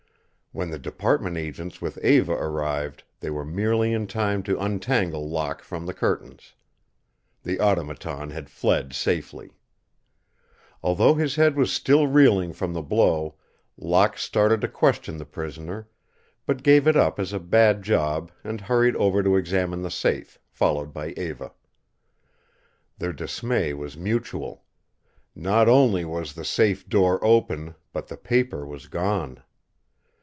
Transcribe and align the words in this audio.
When 0.53 0.69
the 0.69 0.77
department 0.79 1.37
agents 1.37 1.81
with 1.81 1.97
Eva 2.03 2.33
arrived, 2.33 3.03
they 3.21 3.29
were 3.29 3.45
merely 3.45 3.93
in 3.93 4.05
time 4.05 4.43
to 4.43 4.59
untangle 4.59 5.29
Locke 5.29 5.63
from 5.63 5.85
the 5.85 5.93
curtains. 5.93 6.55
The 7.43 7.57
Automaton 7.61 8.31
had 8.31 8.49
fled 8.49 8.91
safely. 8.91 9.51
Although 10.83 11.13
his 11.13 11.35
head 11.35 11.55
was 11.55 11.71
still 11.71 12.05
reeling 12.05 12.51
from 12.51 12.73
the 12.73 12.81
blow, 12.81 13.35
Locke 13.77 14.17
started 14.17 14.59
to 14.59 14.67
question 14.67 15.15
the 15.15 15.25
prisoner, 15.25 15.87
but 16.45 16.63
gave 16.63 16.85
it 16.85 16.97
up 16.97 17.17
as 17.17 17.31
a 17.31 17.39
bad 17.39 17.81
job 17.81 18.29
and 18.43 18.59
hurried 18.59 18.97
over 18.97 19.23
to 19.23 19.37
examine 19.37 19.83
the 19.83 19.89
safe, 19.89 20.37
followed 20.49 20.91
by 20.91 21.11
Eva. 21.11 21.53
Their 22.97 23.13
dismay 23.13 23.73
was 23.73 23.95
mutual. 23.95 24.65
Not 25.33 25.69
only 25.69 26.03
was 26.03 26.33
the 26.33 26.43
safe 26.43 26.89
door 26.89 27.23
open, 27.23 27.75
but 27.93 28.09
the 28.09 28.17
paper 28.17 28.65
was 28.65 28.87
gone. 28.87 29.43